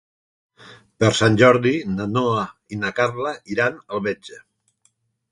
Per 1.01 1.09
Sant 1.17 1.35
Jordi 1.41 1.73
na 1.97 2.07
Noa 2.13 2.45
i 2.75 2.79
na 2.85 2.91
Carla 2.99 3.33
iran 3.57 3.77
al 3.97 4.03
metge. 4.09 4.41